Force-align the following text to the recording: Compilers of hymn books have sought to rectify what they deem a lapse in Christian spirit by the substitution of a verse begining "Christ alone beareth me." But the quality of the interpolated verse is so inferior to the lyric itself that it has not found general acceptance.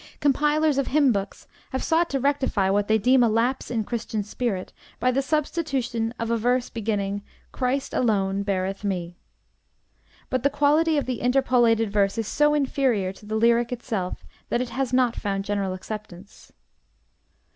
Compilers 0.19 0.79
of 0.79 0.87
hymn 0.87 1.11
books 1.11 1.45
have 1.69 1.83
sought 1.83 2.09
to 2.09 2.19
rectify 2.19 2.71
what 2.71 2.87
they 2.87 2.97
deem 2.97 3.21
a 3.21 3.29
lapse 3.29 3.69
in 3.69 3.83
Christian 3.83 4.23
spirit 4.23 4.73
by 4.99 5.11
the 5.11 5.21
substitution 5.21 6.11
of 6.17 6.31
a 6.31 6.37
verse 6.37 6.71
begining 6.71 7.21
"Christ 7.51 7.93
alone 7.93 8.41
beareth 8.41 8.83
me." 8.83 9.19
But 10.31 10.41
the 10.41 10.49
quality 10.49 10.97
of 10.97 11.05
the 11.05 11.21
interpolated 11.21 11.91
verse 11.91 12.17
is 12.17 12.27
so 12.27 12.55
inferior 12.55 13.13
to 13.13 13.27
the 13.27 13.35
lyric 13.35 13.71
itself 13.71 14.25
that 14.49 14.59
it 14.59 14.69
has 14.69 14.91
not 14.91 15.15
found 15.15 15.45
general 15.45 15.71
acceptance. 15.71 16.51